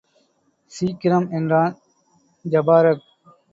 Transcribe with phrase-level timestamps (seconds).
[0.71, 1.27] சீக்கிரம்!
[1.31, 1.75] என்றான்
[2.45, 3.05] ஜபாரக்.